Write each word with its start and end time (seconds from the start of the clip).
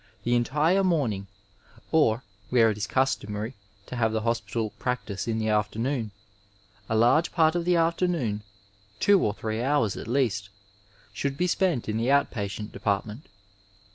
The 0.23 0.33
entire 0.33 0.83
morning, 0.83 1.27
or, 1.91 2.23
where 2.49 2.71
it 2.71 2.77
is 2.79 2.87
customary 2.87 3.53
to 3.85 3.95
have 3.95 4.11
the 4.11 4.21
hospital 4.21 4.71
practice 4.79 5.27
in 5.27 5.37
the 5.37 5.49
afternoon, 5.49 6.09
a 6.89 6.95
large 6.97 7.31
part 7.31 7.53
of 7.53 7.65
the 7.65 7.75
afternoon, 7.75 8.41
two 8.99 9.23
or 9.23 9.35
three 9.35 9.61
hours 9.61 9.95
at 9.95 10.07
least, 10.07 10.49
should 11.13 11.37
be 11.37 11.45
spent 11.45 11.87
in 11.87 11.97
the 11.97 12.09
out 12.09 12.31
patient 12.31 12.71
department. 12.71 13.27